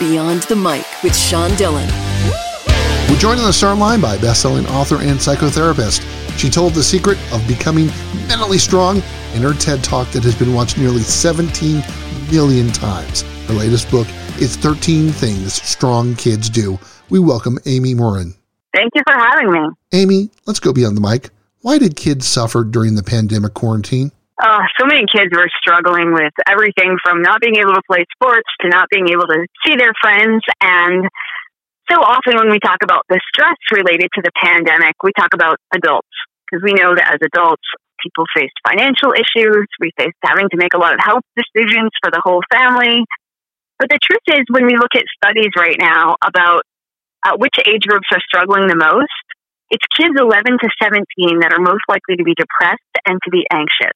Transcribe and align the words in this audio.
Beyond 0.00 0.44
the 0.44 0.56
Mic 0.56 0.86
with 1.02 1.14
Sean 1.14 1.54
Dillon. 1.56 1.86
We're 3.10 3.18
joined 3.18 3.38
on 3.38 3.44
the 3.44 3.52
start 3.52 3.76
line 3.76 4.00
by 4.00 4.16
best-selling 4.16 4.66
author 4.68 4.96
and 4.96 5.18
psychotherapist. 5.18 6.00
She 6.38 6.48
told 6.48 6.72
the 6.72 6.82
secret 6.82 7.18
of 7.34 7.46
becoming 7.46 7.88
mentally 8.26 8.56
strong 8.56 9.02
in 9.34 9.42
her 9.42 9.52
TED 9.52 9.84
Talk 9.84 10.10
that 10.12 10.24
has 10.24 10.34
been 10.34 10.54
watched 10.54 10.78
nearly 10.78 11.02
17 11.02 11.82
million 12.32 12.68
times. 12.68 13.20
Her 13.46 13.52
latest 13.52 13.90
book 13.90 14.08
is 14.40 14.56
13 14.56 15.10
Things 15.10 15.62
Strong 15.62 16.16
Kids 16.16 16.48
Do. 16.48 16.78
We 17.10 17.18
welcome 17.18 17.58
Amy 17.66 17.92
Morin. 17.92 18.32
Thank 18.74 18.92
you 18.94 19.02
for 19.06 19.12
having 19.12 19.52
me. 19.52 19.68
Amy, 19.92 20.30
let's 20.46 20.60
go 20.60 20.72
beyond 20.72 20.96
the 20.96 21.02
mic. 21.02 21.28
Why 21.60 21.76
did 21.76 21.96
kids 21.96 22.26
suffer 22.26 22.64
during 22.64 22.94
the 22.94 23.02
pandemic 23.02 23.52
quarantine? 23.52 24.12
Uh, 24.40 24.64
so 24.80 24.86
many 24.86 25.04
kids 25.04 25.28
were 25.36 25.52
struggling 25.60 26.16
with 26.16 26.32
everything 26.48 26.96
from 27.04 27.20
not 27.20 27.40
being 27.40 27.56
able 27.56 27.74
to 27.74 27.84
play 27.84 28.06
sports 28.16 28.48
to 28.60 28.68
not 28.68 28.88
being 28.88 29.08
able 29.12 29.28
to 29.28 29.44
see 29.66 29.76
their 29.76 29.92
friends. 30.00 30.40
And 30.62 31.04
so 31.92 32.00
often 32.00 32.40
when 32.40 32.48
we 32.48 32.58
talk 32.58 32.80
about 32.82 33.04
the 33.10 33.20
stress 33.28 33.60
related 33.70 34.08
to 34.16 34.22
the 34.24 34.32
pandemic, 34.40 34.96
we 35.04 35.12
talk 35.12 35.34
about 35.34 35.60
adults 35.76 36.08
because 36.48 36.64
we 36.64 36.72
know 36.72 36.94
that 36.96 37.12
as 37.12 37.20
adults, 37.20 37.68
people 38.00 38.24
face 38.34 38.50
financial 38.66 39.12
issues. 39.12 39.68
We 39.78 39.92
face 39.98 40.16
having 40.24 40.48
to 40.48 40.56
make 40.56 40.72
a 40.72 40.80
lot 40.80 40.94
of 40.94 41.00
health 41.04 41.24
decisions 41.36 41.92
for 42.00 42.10
the 42.10 42.22
whole 42.24 42.40
family. 42.50 43.04
But 43.78 43.90
the 43.92 44.00
truth 44.00 44.24
is, 44.40 44.44
when 44.48 44.64
we 44.64 44.76
look 44.76 44.96
at 44.96 45.04
studies 45.20 45.52
right 45.56 45.76
now 45.78 46.16
about 46.24 46.62
uh, 47.28 47.36
which 47.36 47.54
age 47.68 47.84
groups 47.84 48.08
are 48.12 48.24
struggling 48.24 48.68
the 48.68 48.76
most, 48.76 49.12
it's 49.68 49.84
kids 49.96 50.16
11 50.18 50.58
to 50.64 50.68
17 50.82 51.40
that 51.40 51.52
are 51.52 51.60
most 51.60 51.84
likely 51.88 52.16
to 52.16 52.24
be 52.24 52.34
depressed 52.34 52.80
and 53.06 53.20
to 53.24 53.30
be 53.30 53.44
anxious. 53.52 53.92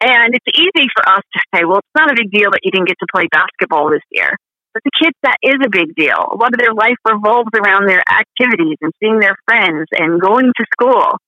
And 0.00 0.34
it's 0.34 0.46
easy 0.54 0.86
for 0.94 1.08
us 1.08 1.22
to 1.34 1.40
say, 1.54 1.64
well, 1.64 1.78
it's 1.78 1.96
not 1.96 2.10
a 2.10 2.14
big 2.14 2.30
deal 2.30 2.50
that 2.52 2.60
you 2.62 2.70
didn't 2.70 2.86
get 2.86 2.98
to 3.00 3.06
play 3.12 3.26
basketball 3.30 3.90
this 3.90 4.04
year. 4.10 4.36
But 4.74 4.82
the 4.84 4.94
kids, 4.94 5.16
that 5.22 5.38
is 5.42 5.58
a 5.64 5.68
big 5.68 5.94
deal. 5.96 6.18
A 6.18 6.38
lot 6.38 6.54
of 6.54 6.58
their 6.58 6.74
life 6.74 6.98
revolves 7.02 7.50
around 7.56 7.88
their 7.88 8.02
activities 8.06 8.78
and 8.80 8.92
seeing 9.00 9.18
their 9.18 9.34
friends 9.44 9.88
and 9.90 10.20
going 10.20 10.52
to 10.54 10.64
school. 10.70 11.18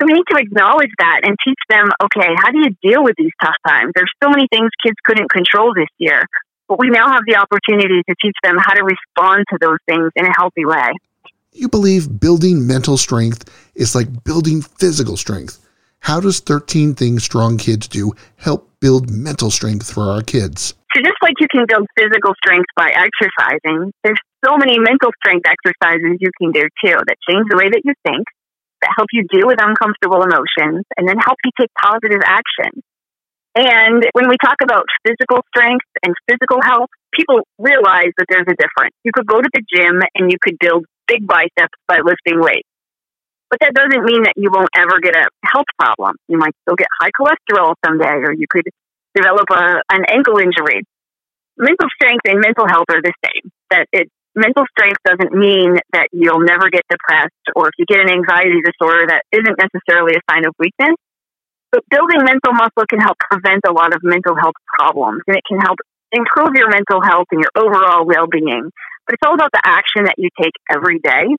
So 0.00 0.06
we 0.06 0.14
need 0.14 0.24
to 0.32 0.38
acknowledge 0.40 0.90
that 0.98 1.20
and 1.22 1.36
teach 1.44 1.60
them, 1.68 1.90
okay, 2.02 2.32
how 2.34 2.50
do 2.50 2.58
you 2.58 2.74
deal 2.82 3.04
with 3.04 3.14
these 3.18 3.32
tough 3.40 3.54
times? 3.68 3.92
There's 3.94 4.10
so 4.24 4.30
many 4.30 4.48
things 4.50 4.70
kids 4.82 4.96
couldn't 5.04 5.30
control 5.30 5.74
this 5.76 5.92
year, 5.98 6.24
but 6.68 6.80
we 6.80 6.88
now 6.88 7.12
have 7.12 7.22
the 7.28 7.36
opportunity 7.36 8.02
to 8.08 8.14
teach 8.20 8.36
them 8.42 8.56
how 8.58 8.72
to 8.74 8.82
respond 8.82 9.44
to 9.50 9.58
those 9.60 9.78
things 9.86 10.10
in 10.16 10.24
a 10.24 10.32
healthy 10.34 10.64
way. 10.64 10.90
You 11.52 11.68
believe 11.68 12.18
building 12.18 12.66
mental 12.66 12.96
strength 12.96 13.44
is 13.74 13.94
like 13.94 14.24
building 14.24 14.62
physical 14.62 15.16
strength. 15.16 15.58
How 16.00 16.18
does 16.18 16.40
13 16.40 16.94
Things 16.94 17.24
Strong 17.24 17.58
Kids 17.58 17.86
Do 17.86 18.12
help 18.36 18.68
build 18.80 19.10
mental 19.10 19.50
strength 19.50 19.92
for 19.92 20.10
our 20.10 20.22
kids? 20.22 20.74
So 20.96 20.98
just 21.04 21.20
like 21.22 21.38
you 21.38 21.46
can 21.52 21.66
build 21.68 21.86
physical 21.94 22.34
strength 22.42 22.66
by 22.74 22.90
exercising, 22.90 23.92
there's 24.02 24.18
so 24.44 24.56
many 24.56 24.80
mental 24.80 25.12
strength 25.22 25.46
exercises 25.46 26.18
you 26.18 26.32
can 26.40 26.50
do 26.50 26.66
too 26.82 26.96
that 26.98 27.16
change 27.28 27.46
the 27.48 27.56
way 27.60 27.68
that 27.68 27.82
you 27.84 27.94
think, 28.02 28.24
that 28.82 28.90
help 28.96 29.06
you 29.12 29.22
deal 29.30 29.46
with 29.46 29.60
uncomfortable 29.60 30.24
emotions, 30.24 30.82
and 30.96 31.06
then 31.06 31.20
help 31.20 31.38
you 31.44 31.52
take 31.60 31.70
positive 31.78 32.24
action. 32.24 32.80
And 33.54 34.02
when 34.14 34.26
we 34.26 34.40
talk 34.42 34.62
about 34.62 34.88
physical 35.04 35.44
strength 35.52 35.86
and 36.02 36.14
physical 36.26 36.58
health, 36.64 36.90
people 37.12 37.44
realize 37.58 38.10
that 38.16 38.26
there's 38.30 38.48
a 38.48 38.56
difference. 38.56 38.96
You 39.04 39.12
could 39.12 39.26
go 39.26 39.38
to 39.38 39.50
the 39.52 39.62
gym 39.68 40.00
and 40.16 40.32
you 40.32 40.38
could 40.40 40.56
build 40.58 40.86
big 41.06 41.26
biceps 41.26 41.76
by 41.86 41.98
lifting 42.02 42.40
weights. 42.40 42.69
But 43.50 43.58
that 43.66 43.74
doesn't 43.74 44.06
mean 44.06 44.22
that 44.22 44.38
you 44.38 44.48
won't 44.54 44.70
ever 44.78 45.02
get 45.02 45.18
a 45.18 45.26
health 45.42 45.66
problem. 45.74 46.14
You 46.30 46.38
might 46.38 46.54
still 46.62 46.78
get 46.78 46.86
high 47.02 47.10
cholesterol 47.10 47.74
someday, 47.84 48.22
or 48.22 48.32
you 48.32 48.46
could 48.48 48.70
develop 49.14 49.50
a, 49.50 49.82
an 49.90 50.06
ankle 50.06 50.38
injury. 50.38 50.86
Mental 51.58 51.90
strength 51.98 52.22
and 52.30 52.38
mental 52.38 52.70
health 52.70 52.86
are 52.94 53.02
the 53.02 53.12
same. 53.26 53.50
That 53.70 53.90
it, 53.92 54.06
mental 54.38 54.62
strength 54.70 55.02
doesn't 55.02 55.34
mean 55.34 55.82
that 55.92 56.08
you'll 56.12 56.46
never 56.46 56.70
get 56.70 56.86
depressed, 56.88 57.42
or 57.58 57.68
if 57.68 57.74
you 57.76 57.86
get 57.90 57.98
an 57.98 58.08
anxiety 58.08 58.62
disorder, 58.62 59.10
that 59.10 59.26
isn't 59.34 59.58
necessarily 59.58 60.14
a 60.14 60.22
sign 60.30 60.46
of 60.46 60.54
weakness. 60.62 60.94
But 61.74 61.82
building 61.90 62.22
mental 62.22 62.54
muscle 62.54 62.86
can 62.86 63.02
help 63.02 63.18
prevent 63.18 63.66
a 63.66 63.72
lot 63.74 63.94
of 63.94 64.00
mental 64.06 64.38
health 64.38 64.58
problems, 64.78 65.22
and 65.26 65.36
it 65.36 65.42
can 65.46 65.58
help 65.58 65.78
improve 66.14 66.54
your 66.54 66.70
mental 66.70 67.02
health 67.02 67.26
and 67.34 67.42
your 67.42 67.50
overall 67.58 68.06
well-being. 68.06 68.70
But 69.06 69.14
it's 69.14 69.26
all 69.26 69.34
about 69.34 69.50
the 69.52 69.62
action 69.64 70.06
that 70.06 70.18
you 70.18 70.30
take 70.38 70.54
every 70.70 70.98
day 70.98 71.34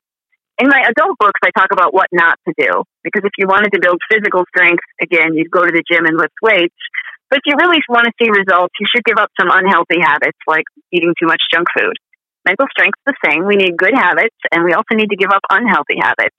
in 0.61 0.69
my 0.69 0.85
adult 0.85 1.17
books, 1.17 1.41
I 1.41 1.49
talk 1.57 1.73
about 1.73 1.93
what 1.93 2.07
not 2.13 2.37
to 2.47 2.53
do. 2.53 2.85
Because 3.03 3.25
if 3.25 3.33
you 3.41 3.49
wanted 3.49 3.73
to 3.73 3.81
build 3.81 3.97
physical 4.05 4.45
strength, 4.53 4.85
again, 5.01 5.33
you'd 5.33 5.49
go 5.49 5.65
to 5.65 5.73
the 5.73 5.81
gym 5.81 6.05
and 6.05 6.15
lift 6.15 6.37
weights. 6.41 6.77
But 7.33 7.41
if 7.41 7.49
you 7.49 7.57
really 7.57 7.81
want 7.89 8.05
to 8.05 8.13
see 8.21 8.29
results, 8.29 8.75
you 8.77 8.85
should 8.85 9.03
give 9.03 9.17
up 9.17 9.33
some 9.39 9.49
unhealthy 9.49 9.97
habits 9.97 10.37
like 10.45 10.69
eating 10.93 11.17
too 11.17 11.25
much 11.25 11.41
junk 11.49 11.65
food. 11.73 11.97
Mental 12.45 12.67
strength's 12.69 13.01
the 13.09 13.17
same. 13.25 13.49
We 13.49 13.57
need 13.57 13.77
good 13.77 13.95
habits, 13.95 14.37
and 14.53 14.63
we 14.63 14.73
also 14.73 14.93
need 14.93 15.09
to 15.09 15.17
give 15.17 15.33
up 15.33 15.41
unhealthy 15.49 15.97
habits. 15.97 16.35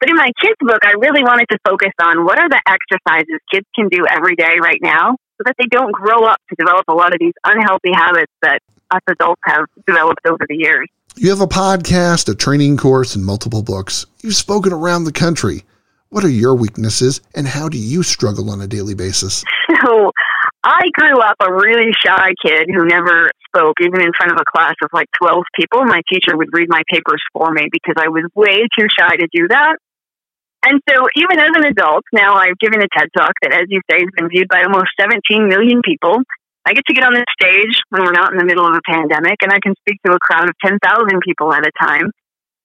But 0.00 0.10
in 0.10 0.16
my 0.16 0.30
kids' 0.42 0.58
book, 0.60 0.82
I 0.82 0.98
really 0.98 1.22
wanted 1.22 1.46
to 1.50 1.58
focus 1.66 1.92
on 2.02 2.24
what 2.24 2.38
are 2.38 2.48
the 2.48 2.60
exercises 2.66 3.38
kids 3.50 3.66
can 3.74 3.88
do 3.88 4.06
every 4.10 4.36
day 4.36 4.58
right 4.60 4.80
now 4.82 5.16
so 5.38 5.44
that 5.44 5.54
they 5.58 5.66
don't 5.70 5.92
grow 5.92 6.24
up 6.24 6.40
to 6.50 6.54
develop 6.58 6.84
a 6.88 6.94
lot 6.94 7.14
of 7.14 7.20
these 7.20 7.36
unhealthy 7.44 7.92
habits 7.92 8.32
that 8.42 8.60
us 8.90 9.02
adults 9.08 9.40
have 9.44 9.66
developed 9.86 10.24
over 10.26 10.44
the 10.48 10.56
years. 10.56 10.88
You 11.18 11.30
have 11.30 11.40
a 11.40 11.46
podcast, 11.46 12.28
a 12.28 12.34
training 12.34 12.76
course, 12.76 13.16
and 13.16 13.24
multiple 13.24 13.62
books. 13.62 14.04
You've 14.22 14.36
spoken 14.36 14.70
around 14.70 15.04
the 15.04 15.16
country. 15.16 15.64
What 16.10 16.24
are 16.24 16.28
your 16.28 16.54
weaknesses, 16.54 17.22
and 17.34 17.48
how 17.48 17.70
do 17.70 17.78
you 17.78 18.02
struggle 18.02 18.50
on 18.50 18.60
a 18.60 18.66
daily 18.66 18.94
basis? 18.94 19.42
So, 19.84 20.10
I 20.64 20.82
grew 20.92 21.20
up 21.20 21.36
a 21.40 21.52
really 21.52 21.92
shy 22.04 22.32
kid 22.44 22.68
who 22.68 22.86
never 22.86 23.30
spoke, 23.46 23.76
even 23.80 24.00
in 24.02 24.10
front 24.16 24.32
of 24.32 24.38
a 24.40 24.44
class 24.50 24.74
of 24.82 24.90
like 24.92 25.06
12 25.22 25.44
people. 25.58 25.84
My 25.84 26.02
teacher 26.12 26.36
would 26.36 26.48
read 26.52 26.68
my 26.68 26.82
papers 26.90 27.22
for 27.32 27.50
me 27.52 27.68
because 27.70 27.94
I 27.96 28.08
was 28.08 28.24
way 28.34 28.66
too 28.76 28.86
shy 28.98 29.16
to 29.16 29.28
do 29.32 29.48
that. 29.48 29.76
And 30.66 30.80
so, 30.88 31.06
even 31.16 31.38
as 31.38 31.50
an 31.54 31.64
adult, 31.64 32.04
now 32.12 32.34
I've 32.34 32.58
given 32.58 32.80
a 32.82 32.88
TED 32.92 33.08
talk 33.16 33.32
that, 33.42 33.54
as 33.54 33.66
you 33.68 33.80
say, 33.90 34.00
has 34.00 34.10
been 34.16 34.28
viewed 34.28 34.48
by 34.48 34.64
almost 34.64 34.90
17 35.00 35.48
million 35.48 35.80
people. 35.82 36.18
I 36.66 36.74
get 36.74 36.82
to 36.90 36.94
get 36.94 37.06
on 37.06 37.14
the 37.14 37.24
stage 37.38 37.78
when 37.90 38.02
we're 38.02 38.10
not 38.10 38.32
in 38.34 38.38
the 38.38 38.44
middle 38.44 38.66
of 38.66 38.74
a 38.74 38.82
pandemic, 38.82 39.38
and 39.40 39.54
I 39.54 39.62
can 39.62 39.78
speak 39.78 40.02
to 40.02 40.12
a 40.12 40.18
crowd 40.18 40.50
of 40.50 40.58
10,000 40.66 40.82
people 41.22 41.54
at 41.54 41.62
a 41.62 41.70
time. 41.78 42.10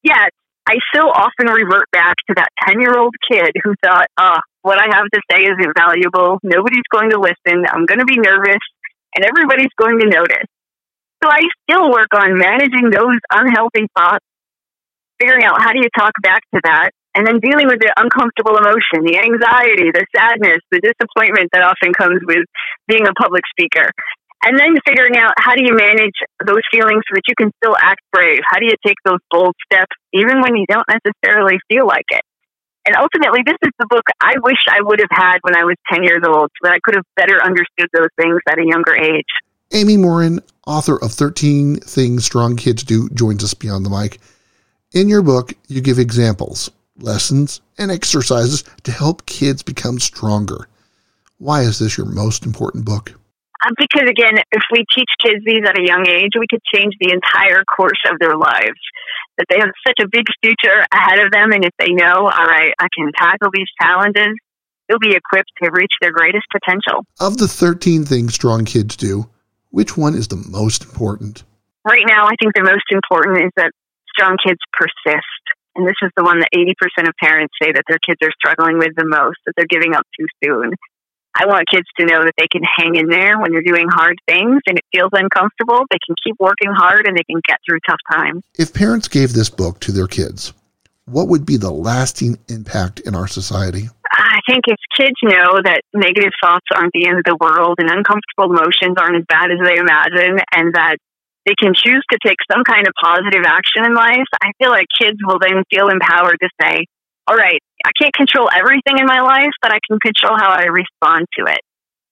Yet, 0.01 0.33
I 0.65 0.81
still 0.89 1.09
often 1.13 1.53
revert 1.53 1.85
back 1.91 2.17
to 2.25 2.33
that 2.33 2.49
10 2.65 2.81
year 2.81 2.97
old 2.97 3.13
kid 3.29 3.53
who 3.63 3.75
thought, 3.85 4.09
oh, 4.17 4.41
what 4.63 4.81
I 4.81 4.89
have 4.89 5.05
to 5.05 5.21
say 5.29 5.45
is 5.45 5.53
invaluable. 5.61 6.39
Nobody's 6.41 6.89
going 6.89 7.11
to 7.11 7.21
listen. 7.21 7.61
I'm 7.69 7.85
going 7.85 8.01
to 8.01 8.09
be 8.09 8.17
nervous, 8.17 8.65
and 9.13 9.21
everybody's 9.21 9.73
going 9.77 9.99
to 9.99 10.09
notice. 10.09 10.49
So 11.21 11.29
I 11.29 11.45
still 11.69 11.91
work 11.91 12.09
on 12.17 12.37
managing 12.37 12.89
those 12.89 13.21
unhealthy 13.31 13.85
thoughts, 13.95 14.25
figuring 15.19 15.45
out 15.45 15.61
how 15.61 15.73
do 15.73 15.77
you 15.77 15.89
talk 15.95 16.13
back 16.23 16.41
to 16.55 16.61
that, 16.63 16.89
and 17.15 17.27
then 17.27 17.39
dealing 17.43 17.67
with 17.67 17.79
the 17.79 17.91
uncomfortable 17.99 18.55
emotion, 18.55 19.03
the 19.03 19.19
anxiety, 19.19 19.91
the 19.91 20.05
sadness, 20.15 20.63
the 20.71 20.79
disappointment 20.79 21.51
that 21.51 21.63
often 21.63 21.91
comes 21.91 22.23
with 22.23 22.47
being 22.87 23.07
a 23.07 23.13
public 23.19 23.43
speaker. 23.51 23.91
And 24.43 24.57
then 24.57 24.73
figuring 24.87 25.17
out 25.17 25.33
how 25.37 25.53
do 25.53 25.61
you 25.61 25.75
manage 25.75 26.17
those 26.47 26.65
feelings 26.71 27.03
so 27.05 27.13
that 27.13 27.27
you 27.27 27.35
can 27.37 27.51
still 27.61 27.75
act 27.77 28.01
brave? 28.11 28.39
How 28.49 28.57
do 28.57 28.65
you 28.65 28.73
take 28.85 28.97
those 29.05 29.19
bold 29.29 29.53
steps 29.65 29.93
even 30.13 30.41
when 30.41 30.55
you 30.55 30.65
don't 30.65 30.87
necessarily 30.89 31.59
feel 31.69 31.85
like 31.85 32.09
it? 32.09 32.23
And 32.87 32.95
ultimately, 32.97 33.41
this 33.45 33.59
is 33.61 33.69
the 33.77 33.85
book 33.85 34.01
I 34.19 34.33
wish 34.41 34.57
I 34.67 34.81
would 34.81 34.99
have 34.99 35.11
had 35.11 35.37
when 35.41 35.55
I 35.55 35.63
was 35.63 35.75
10 35.93 36.03
years 36.03 36.23
old 36.25 36.49
so 36.49 36.59
that 36.63 36.73
I 36.73 36.79
could 36.81 36.95
have 36.95 37.05
better 37.15 37.37
understood 37.43 37.89
those 37.93 38.09
things 38.17 38.39
at 38.49 38.57
a 38.57 38.65
younger 38.65 38.95
age. 38.95 39.29
Amy 39.73 39.97
Morin, 39.97 40.41
author 40.65 40.97
of 40.97 41.11
13 41.11 41.75
Things 41.81 42.25
Strong 42.25 42.57
Kids 42.57 42.83
Do, 42.83 43.09
joins 43.09 43.43
us 43.43 43.53
beyond 43.53 43.85
the 43.85 43.91
mic. 43.91 44.19
In 44.93 45.07
your 45.07 45.21
book, 45.21 45.53
you 45.67 45.81
give 45.81 45.99
examples 45.99 46.71
lessons, 46.97 47.61
and 47.77 47.91
exercises 47.91 48.63
to 48.83 48.91
help 48.91 49.25
kids 49.25 49.63
become 49.63 49.99
stronger. 49.99 50.67
Why 51.37 51.61
is 51.61 51.79
this 51.79 51.97
your 51.97 52.07
most 52.07 52.45
important 52.45 52.85
book? 52.85 53.13
Uh, 53.63 53.69
because 53.77 54.09
again, 54.09 54.37
if 54.51 54.63
we 54.71 54.85
teach 54.93 55.09
kids 55.19 55.43
these 55.45 55.63
at 55.67 55.77
a 55.77 55.85
young 55.85 56.07
age, 56.07 56.31
we 56.37 56.47
could 56.49 56.61
change 56.73 56.93
the 56.99 57.11
entire 57.11 57.63
course 57.63 58.01
of 58.11 58.19
their 58.19 58.35
lives. 58.35 58.79
That 59.37 59.45
they 59.49 59.59
have 59.59 59.71
such 59.87 59.97
a 60.01 60.07
big 60.11 60.25
future 60.43 60.85
ahead 60.93 61.19
of 61.19 61.31
them, 61.31 61.51
and 61.51 61.63
if 61.63 61.73
they 61.79 61.93
know, 61.93 62.29
all 62.29 62.45
right, 62.45 62.73
I 62.79 62.87
can 62.95 63.11
tackle 63.17 63.49
these 63.53 63.67
challenges, 63.81 64.35
they'll 64.87 64.99
be 64.99 65.15
equipped 65.15 65.51
to 65.63 65.71
reach 65.71 65.93
their 66.01 66.11
greatest 66.11 66.45
potential. 66.51 67.05
Of 67.19 67.37
the 67.37 67.47
13 67.47 68.05
things 68.05 68.33
strong 68.33 68.65
kids 68.65 68.95
do, 68.95 69.29
which 69.69 69.95
one 69.95 70.15
is 70.15 70.27
the 70.27 70.43
most 70.49 70.83
important? 70.83 71.43
Right 71.85 72.03
now, 72.05 72.25
I 72.25 72.35
think 72.39 72.53
the 72.53 72.63
most 72.63 72.85
important 72.91 73.45
is 73.45 73.51
that 73.55 73.71
strong 74.13 74.37
kids 74.45 74.59
persist. 74.73 75.43
And 75.75 75.87
this 75.87 75.95
is 76.01 76.11
the 76.17 76.23
one 76.23 76.39
that 76.39 76.49
80% 76.53 77.07
of 77.07 77.13
parents 77.21 77.53
say 77.61 77.71
that 77.71 77.83
their 77.87 77.99
kids 77.99 78.19
are 78.23 78.31
struggling 78.35 78.77
with 78.77 78.91
the 78.95 79.05
most, 79.05 79.37
that 79.45 79.53
they're 79.55 79.69
giving 79.69 79.95
up 79.95 80.05
too 80.19 80.27
soon. 80.43 80.73
I 81.33 81.45
want 81.45 81.63
kids 81.71 81.87
to 81.97 82.05
know 82.05 82.23
that 82.23 82.33
they 82.37 82.47
can 82.51 82.61
hang 82.63 82.95
in 82.95 83.07
there 83.07 83.39
when 83.39 83.51
they're 83.51 83.61
doing 83.61 83.87
hard 83.89 84.17
things 84.27 84.59
and 84.67 84.77
it 84.77 84.83
feels 84.91 85.11
uncomfortable. 85.13 85.85
They 85.89 85.99
can 86.05 86.15
keep 86.23 86.35
working 86.39 86.71
hard 86.71 87.07
and 87.07 87.17
they 87.17 87.23
can 87.23 87.39
get 87.47 87.59
through 87.65 87.79
tough 87.87 87.99
times. 88.11 88.43
If 88.59 88.73
parents 88.73 89.07
gave 89.07 89.31
this 89.31 89.49
book 89.49 89.79
to 89.81 89.93
their 89.93 90.07
kids, 90.07 90.53
what 91.05 91.29
would 91.29 91.45
be 91.45 91.55
the 91.55 91.71
lasting 91.71 92.37
impact 92.49 92.99
in 92.99 93.15
our 93.15 93.27
society? 93.27 93.87
I 94.11 94.39
think 94.45 94.65
if 94.67 94.77
kids 94.97 95.15
know 95.23 95.61
that 95.63 95.81
negative 95.93 96.33
thoughts 96.43 96.65
aren't 96.75 96.91
the 96.93 97.07
end 97.07 97.17
of 97.17 97.23
the 97.23 97.37
world 97.39 97.79
and 97.79 97.89
uncomfortable 97.89 98.51
emotions 98.51 98.95
aren't 98.99 99.15
as 99.15 99.25
bad 99.27 99.51
as 99.51 99.59
they 99.63 99.77
imagine 99.77 100.39
and 100.53 100.73
that 100.75 100.97
they 101.45 101.55
can 101.57 101.73
choose 101.73 102.03
to 102.11 102.17
take 102.25 102.37
some 102.51 102.63
kind 102.63 102.87
of 102.87 102.93
positive 103.01 103.43
action 103.45 103.85
in 103.85 103.93
life, 103.93 104.29
I 104.41 104.51
feel 104.61 104.69
like 104.69 104.85
kids 104.99 105.17
will 105.25 105.39
then 105.39 105.63
feel 105.69 105.89
empowered 105.89 106.37
to 106.41 106.49
say, 106.61 106.85
all 107.27 107.35
right, 107.35 107.61
I 107.85 107.91
can't 107.99 108.13
control 108.13 108.49
everything 108.53 108.99
in 108.99 109.05
my 109.05 109.21
life, 109.21 109.53
but 109.61 109.71
I 109.71 109.79
can 109.87 109.99
control 109.99 110.37
how 110.37 110.51
I 110.51 110.65
respond 110.65 111.25
to 111.39 111.45
it. 111.51 111.61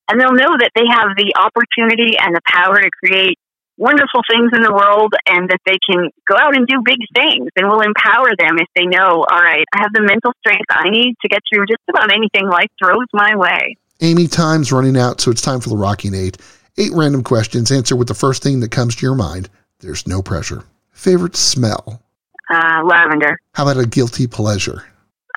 And 0.09 0.19
they'll 0.19 0.33
know 0.33 0.57
that 0.57 0.71
they 0.73 0.87
have 0.89 1.13
the 1.17 1.37
opportunity 1.37 2.17
and 2.17 2.35
the 2.35 2.41
power 2.47 2.81
to 2.81 2.89
create 3.03 3.37
wonderful 3.77 4.21
things 4.29 4.51
in 4.53 4.61
the 4.61 4.73
world 4.73 5.13
and 5.25 5.49
that 5.49 5.59
they 5.65 5.77
can 5.85 6.09
go 6.27 6.35
out 6.35 6.55
and 6.55 6.67
do 6.67 6.81
big 6.83 6.99
things 7.15 7.47
and 7.55 7.69
will 7.69 7.81
empower 7.81 8.29
them 8.37 8.57
if 8.59 8.67
they 8.75 8.85
know, 8.85 9.23
all 9.23 9.41
right, 9.41 9.65
I 9.73 9.81
have 9.81 9.93
the 9.93 10.01
mental 10.01 10.33
strength 10.39 10.65
I 10.69 10.89
need 10.89 11.15
to 11.21 11.29
get 11.29 11.39
through 11.47 11.65
just 11.65 11.81
about 11.89 12.11
anything 12.11 12.49
life 12.49 12.67
throws 12.81 13.07
my 13.13 13.35
way. 13.35 13.77
Amy, 14.01 14.27
time's 14.27 14.71
running 14.71 14.97
out, 14.97 15.21
so 15.21 15.31
it's 15.31 15.41
time 15.41 15.59
for 15.61 15.69
the 15.69 15.77
Rocking 15.77 16.13
Eight. 16.13 16.37
Eight 16.79 16.93
random 16.93 17.23
questions. 17.23 17.73
Answer 17.73 17.97
with 17.97 18.07
the 18.07 18.13
first 18.13 18.41
thing 18.41 18.61
that 18.61 18.71
comes 18.71 18.95
to 18.95 19.05
your 19.05 19.13
mind. 19.13 19.49
There's 19.79 20.07
no 20.07 20.21
pressure. 20.21 20.63
Favorite 20.93 21.35
smell? 21.35 22.01
Uh, 22.49 22.81
lavender. 22.85 23.37
How 23.53 23.69
about 23.69 23.83
a 23.83 23.85
guilty 23.85 24.27
pleasure? 24.27 24.85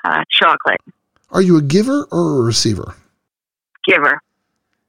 Uh, 0.05 0.23
chocolate. 0.31 0.79
Are 1.31 1.41
you 1.41 1.57
a 1.57 1.61
giver 1.61 2.07
or 2.11 2.39
a 2.39 2.41
receiver? 2.43 2.95
Giver. 3.85 4.21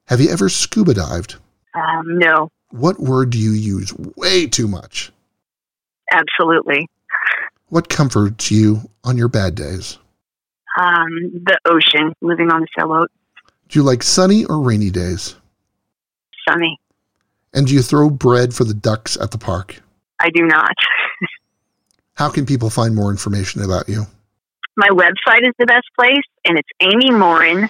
Have 0.06 0.20
you 0.20 0.30
ever 0.30 0.48
scuba 0.48 0.94
dived? 0.94 1.34
Um, 1.74 2.18
no. 2.18 2.52
What 2.70 3.00
word 3.00 3.30
do 3.30 3.38
you 3.38 3.50
use 3.50 3.92
way 4.16 4.46
too 4.46 4.68
much? 4.68 5.10
Absolutely. 6.12 6.88
What 7.68 7.88
comforts 7.88 8.52
you 8.52 8.88
on 9.02 9.16
your 9.16 9.28
bad 9.28 9.56
days? 9.56 9.98
Um, 10.78 11.42
the 11.46 11.58
ocean, 11.64 12.14
living 12.20 12.52
on 12.52 12.62
a 12.62 12.66
sailboat. 12.78 13.10
Do 13.68 13.78
you 13.80 13.82
like 13.82 14.04
sunny 14.04 14.44
or 14.44 14.60
rainy 14.60 14.90
days? 14.90 15.34
Sunny. 16.48 16.78
And 17.52 17.66
do 17.66 17.74
you 17.74 17.82
throw 17.82 18.10
bread 18.10 18.54
for 18.54 18.64
the 18.64 18.74
ducks 18.74 19.16
at 19.16 19.30
the 19.30 19.38
park? 19.38 19.80
I 20.20 20.30
do 20.30 20.44
not. 20.46 20.74
How 22.14 22.28
can 22.28 22.46
people 22.46 22.70
find 22.70 22.94
more 22.94 23.10
information 23.10 23.62
about 23.62 23.88
you? 23.88 24.06
My 24.76 24.88
website 24.88 25.46
is 25.46 25.54
the 25.58 25.66
best 25.66 25.86
place, 25.96 26.24
and 26.44 26.58
it's 26.58 26.68
Amy 26.80 27.10
Morin, 27.10 27.68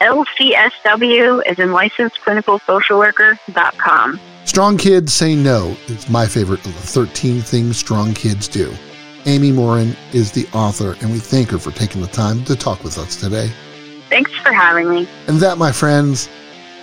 LCSW, 0.00 1.42
as 1.46 1.58
in 1.58 1.72
licensed 1.72 2.20
clinical 2.22 2.58
social 2.60 2.98
worker.com. 2.98 4.18
Strong 4.44 4.78
Kids 4.78 5.12
Say 5.12 5.34
No 5.34 5.76
is 5.88 6.08
my 6.08 6.26
favorite 6.26 6.64
of 6.64 6.74
the 6.74 6.80
13 6.80 7.40
things 7.42 7.76
strong 7.76 8.14
kids 8.14 8.48
do. 8.48 8.72
Amy 9.26 9.50
Morin 9.50 9.96
is 10.12 10.32
the 10.32 10.46
author, 10.52 10.96
and 11.00 11.10
we 11.10 11.18
thank 11.18 11.50
her 11.50 11.58
for 11.58 11.72
taking 11.72 12.00
the 12.00 12.06
time 12.08 12.44
to 12.44 12.54
talk 12.54 12.84
with 12.84 12.96
us 12.96 13.16
today. 13.16 13.50
Thanks 14.08 14.30
for 14.36 14.52
having 14.52 14.88
me. 14.88 15.08
And 15.26 15.40
that, 15.40 15.58
my 15.58 15.72
friends, 15.72 16.28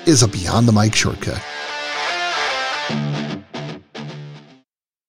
is 0.06 0.24
a 0.24 0.28
Beyond 0.28 0.68
the 0.68 0.74
Mic 0.74 0.96
shortcut. 0.96 1.42